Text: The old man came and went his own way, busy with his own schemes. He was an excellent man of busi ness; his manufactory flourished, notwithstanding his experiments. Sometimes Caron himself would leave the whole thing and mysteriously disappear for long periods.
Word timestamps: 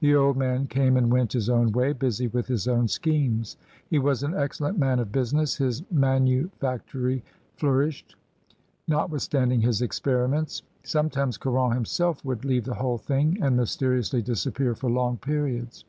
The 0.00 0.12
old 0.12 0.36
man 0.36 0.66
came 0.66 0.96
and 0.96 1.08
went 1.08 1.34
his 1.34 1.48
own 1.48 1.70
way, 1.70 1.92
busy 1.92 2.26
with 2.26 2.48
his 2.48 2.66
own 2.66 2.88
schemes. 2.88 3.56
He 3.88 4.00
was 4.00 4.24
an 4.24 4.34
excellent 4.34 4.76
man 4.76 4.98
of 4.98 5.12
busi 5.12 5.34
ness; 5.34 5.54
his 5.54 5.84
manufactory 5.92 7.22
flourished, 7.54 8.16
notwithstanding 8.88 9.60
his 9.60 9.80
experiments. 9.80 10.62
Sometimes 10.82 11.36
Caron 11.38 11.70
himself 11.70 12.24
would 12.24 12.44
leave 12.44 12.64
the 12.64 12.74
whole 12.74 12.98
thing 12.98 13.38
and 13.40 13.56
mysteriously 13.56 14.20
disappear 14.20 14.74
for 14.74 14.90
long 14.90 15.16
periods. 15.16 15.84